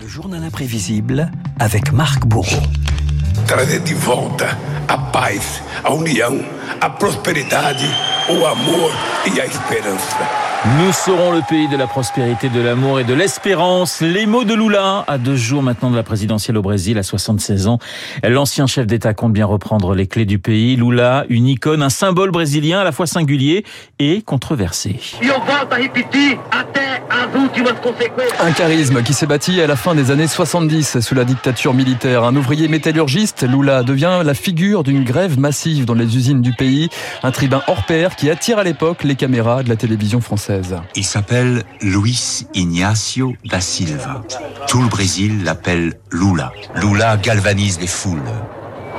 [0.00, 2.62] Le journal imprévisible avec Marc Bourreau.
[3.46, 4.56] Trazer de volta
[4.88, 6.42] a paz, a união,
[6.80, 7.86] a prosperidade,
[8.30, 8.90] o amor
[9.26, 10.49] e a esperança.
[10.62, 14.02] Nous serons le pays de la prospérité, de l'amour et de l'espérance.
[14.02, 17.66] Les mots de Lula, à deux jours maintenant de la présidentielle au Brésil, à 76
[17.66, 17.78] ans.
[18.22, 20.76] L'ancien chef d'État compte bien reprendre les clés du pays.
[20.76, 23.64] Lula, une icône, un symbole brésilien à la fois singulier
[23.98, 25.00] et controversé.
[28.38, 32.24] Un charisme qui s'est bâti à la fin des années 70 sous la dictature militaire.
[32.24, 36.90] Un ouvrier métallurgiste, Lula devient la figure d'une grève massive dans les usines du pays.
[37.22, 40.49] Un tribun hors pair qui attire à l'époque les caméras de la télévision française.
[40.96, 44.22] Il s'appelle Luis Ignacio da Silva.
[44.68, 46.52] Tout le Brésil l'appelle Lula.
[46.76, 48.20] Lula galvanise les foules.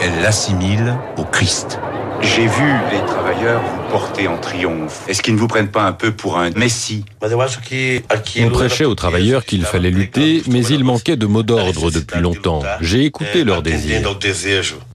[0.00, 1.78] Elle l'assimile au Christ.
[2.20, 5.04] J'ai vu les travailleurs vous porter en triomphe.
[5.08, 7.04] Est-ce qu'ils ne vous prennent pas un peu pour un messie?
[7.22, 12.62] On prêchait aux travailleurs qu'il fallait lutter, mais il manquait de mots d'ordre depuis longtemps.
[12.80, 14.02] J'ai écouté leurs désirs.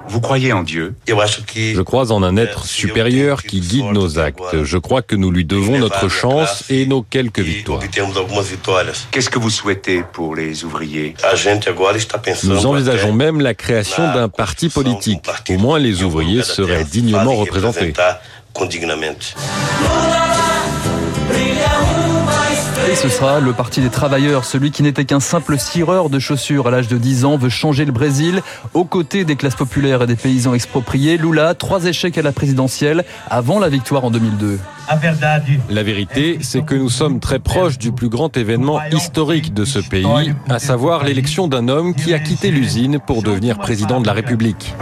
[0.09, 4.63] Vous croyez en Dieu Je crois en un être supérieur qui guide nos actes.
[4.63, 7.81] Je crois que nous lui devons notre chance et nos quelques victoires.
[9.11, 11.15] Qu'est-ce que vous souhaitez pour les ouvriers
[12.43, 15.25] Nous envisageons même la création d'un parti politique.
[15.49, 17.93] Au moins les ouvriers seraient dignement représentés.
[22.89, 24.45] Et ce sera le Parti des travailleurs.
[24.45, 27.85] Celui qui n'était qu'un simple cireur de chaussures à l'âge de 10 ans veut changer
[27.85, 28.41] le Brésil.
[28.73, 33.05] Aux côtés des classes populaires et des paysans expropriés, Lula, trois échecs à la présidentielle
[33.29, 34.57] avant la victoire en 2002.
[35.69, 39.77] La vérité, c'est que nous sommes très proches du plus grand événement historique de ce
[39.77, 44.13] pays, à savoir l'élection d'un homme qui a quitté l'usine pour devenir président de la
[44.13, 44.73] République.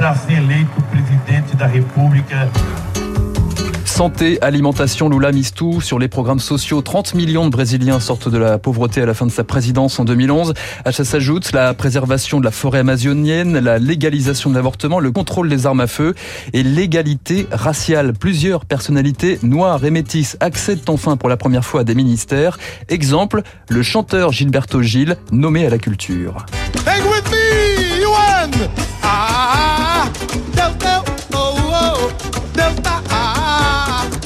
[3.98, 6.84] Santé, alimentation, Lula mise tout sur les programmes sociaux.
[6.84, 10.06] 30 millions de Brésiliens sortent de la pauvreté à la fin de sa présidence en
[10.06, 10.54] 2011.
[10.86, 15.50] À ça s'ajoute la préservation de la forêt amazonienne, la légalisation de l'avortement, le contrôle
[15.50, 16.14] des armes à feu
[16.54, 18.14] et l'égalité raciale.
[18.14, 22.60] Plusieurs personnalités noires et métisses accèdent enfin pour la première fois à des ministères.
[22.90, 26.46] Exemple, le chanteur Gilberto Gil, nommé à la culture.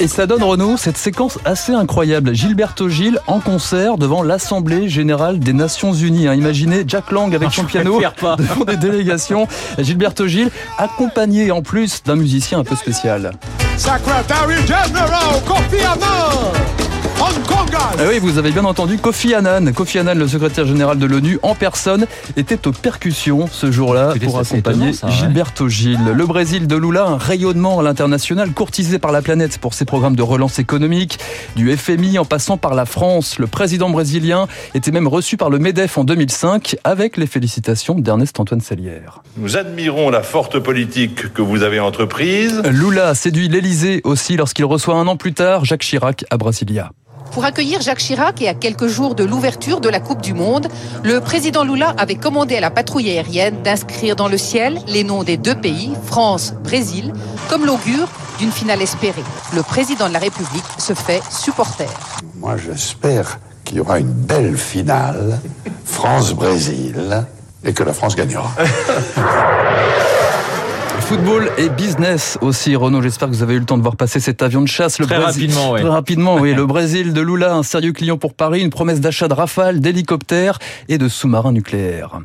[0.02, 2.34] Et ça donne, Renaud, cette séquence assez incroyable.
[2.34, 6.26] Gilberto Gil en concert devant l'Assemblée Générale des Nations Unies.
[6.26, 6.34] Hein.
[6.34, 9.46] Imaginez Jack Lang avec son piano devant des délégations.
[9.78, 13.30] Gilberto Gil accompagné en plus d'un musicien un peu spécial.
[17.98, 19.72] Ah oui, vous avez bien entendu Kofi Annan.
[19.72, 24.38] Kofi Annan, le secrétaire général de l'ONU en personne, était aux percussions ce jour-là pour
[24.40, 26.00] accompagner ça, Gilberto Gil.
[26.12, 30.16] Le Brésil de Lula, un rayonnement à l'international, courtisé par la planète pour ses programmes
[30.16, 31.18] de relance économique,
[31.54, 33.38] du FMI en passant par la France.
[33.38, 38.40] Le président brésilien était même reçu par le MEDEF en 2005 avec les félicitations d'Ernest
[38.40, 39.22] Antoine Salière.
[39.36, 42.62] Nous admirons la forte politique que vous avez entreprise.
[42.64, 46.90] Lula séduit l'Elysée aussi lorsqu'il reçoit un an plus tard Jacques Chirac à Brasilia.
[47.32, 50.68] Pour accueillir Jacques Chirac et à quelques jours de l'ouverture de la Coupe du Monde,
[51.02, 55.22] le président Lula avait commandé à la patrouille aérienne d'inscrire dans le ciel les noms
[55.22, 57.14] des deux pays, France, Brésil,
[57.48, 59.24] comme l'augure d'une finale espérée.
[59.54, 61.88] Le président de la République se fait supporter.
[62.36, 65.40] Moi, j'espère qu'il y aura une belle finale
[65.86, 67.24] France-Brésil
[67.64, 68.50] et que la France gagnera.
[71.02, 73.02] Football et business aussi, Renaud.
[73.02, 74.98] J'espère que vous avez eu le temps de voir passer cet avion de chasse.
[74.98, 75.50] Le Très Brésil...
[75.50, 75.80] rapidement, oui.
[75.80, 76.54] Très rapidement, oui.
[76.56, 80.58] le Brésil de Lula, un sérieux client pour Paris, une promesse d'achat de rafales, d'hélicoptères
[80.88, 82.20] et de sous-marins nucléaires.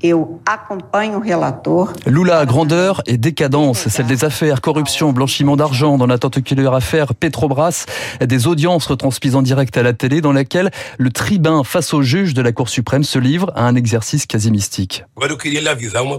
[2.06, 7.86] Lula, grandeur et décadence, celle des affaires, corruption, blanchiment d'argent dans la tentaculaire affaire Petrobras,
[8.22, 12.34] des audiences retransmises en direct à la télé dans laquelle le tribun face au juge
[12.34, 15.04] de la Cour suprême se livre à un exercice quasi mystique.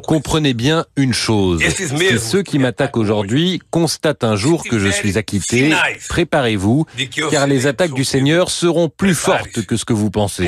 [0.06, 1.62] Comprenez bien une chose.
[1.68, 5.72] C'est ceux qui m'attaquent aujourd'hui constatent un jour que je suis acquitté.
[6.08, 6.86] Préparez-vous,
[7.30, 10.46] car les attaques du Seigneur seront plus fortes que ce que vous pensez.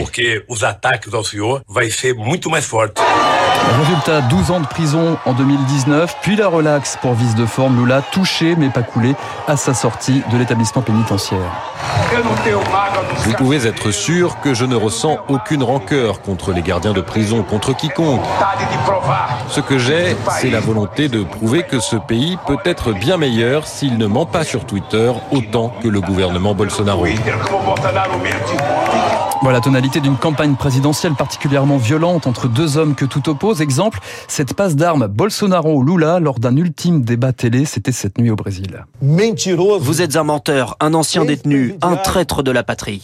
[3.78, 7.80] Résultat, 12 ans de prison en 2019, puis la relaxe pour vice de forme.
[7.80, 9.14] Lula touché mais pas coulé
[9.46, 11.38] à sa sortie de l'établissement pénitentiaire.
[13.24, 17.42] Vous pouvez être sûr que je ne ressens aucune rancœur contre les gardiens de prison,
[17.42, 18.22] contre quiconque.
[19.48, 23.66] Ce que j'ai, c'est la volonté de prouver que ce pays peut être bien meilleur
[23.66, 27.06] s'il ne ment pas sur Twitter autant que le gouvernement Bolsonaro.
[29.42, 33.62] Voilà, tonalité d'une campagne présidentielle particulièrement violente entre deux hommes que tout oppose.
[33.62, 33.98] Exemple,
[34.28, 38.84] cette passe d'armes Bolsonaro-Lula lors d'un ultime débat télé, c'était cette nuit au Brésil.
[39.00, 43.02] Vous êtes un menteur, un ancien détenu, un traître de la patrie.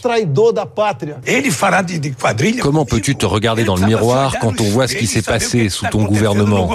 [2.61, 5.87] Comment peux-tu te regarder dans le miroir quand on voit ce qui s'est passé sous
[5.87, 6.69] ton gouvernement?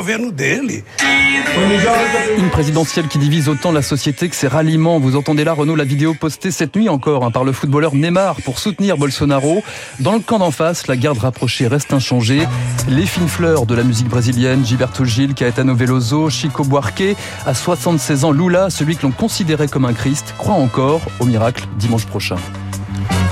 [2.38, 4.98] Une présidentielle qui divise autant la société que ses ralliements.
[4.98, 8.36] Vous entendez là, Renaud, la vidéo postée cette nuit encore hein, par le footballeur Neymar
[8.42, 9.51] pour soutenir Bolsonaro.
[10.00, 12.46] Dans le camp d'en face, la garde rapprochée reste inchangée.
[12.88, 17.16] Les fines fleurs de la musique brésilienne, Gilberto Gil, Caetano Veloso, Chico Buarque.
[17.46, 21.64] À 76 ans, Lula, celui que l'on considérait comme un Christ, croit encore au miracle
[21.78, 22.36] dimanche prochain.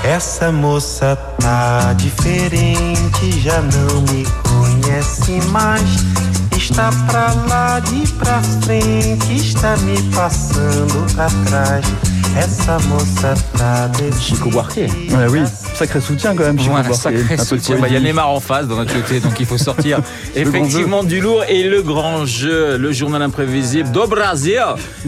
[0.03, 1.17] Essa moça
[3.39, 4.25] já não me
[5.51, 5.81] mais.
[6.57, 7.81] Está pra lá
[9.29, 11.05] está me passando.
[14.19, 14.77] Chico Buarque.
[14.77, 15.41] Ouais, oui,
[15.73, 16.57] sacré soutien quand même.
[16.57, 17.77] Chico voilà, sacré soutien.
[17.79, 19.99] Bah, il y a Neymar en face dans notre côté, donc il faut sortir
[20.35, 24.61] effectivement du lourd et le grand jeu, le journal imprévisible do Brasil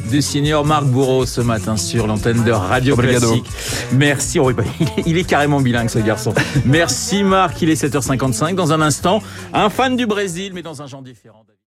[0.10, 3.28] du senior Marc Bourreau ce matin sur l'antenne de Radio Obrigado.
[3.28, 3.50] Classique.
[3.94, 4.40] Merci.
[4.40, 6.34] Oh, bah, il, est, il est carrément bilingue ce garçon.
[6.66, 7.62] Merci Marc.
[7.62, 8.56] Il est 7h55.
[8.56, 9.22] Dans un instant,
[9.54, 11.46] un fan du Brésil, mais dans un genre différent.